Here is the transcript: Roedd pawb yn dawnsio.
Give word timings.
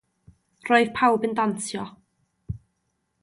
Roedd 0.69 0.89
pawb 0.99 1.27
yn 1.29 1.37
dawnsio. 1.39 1.85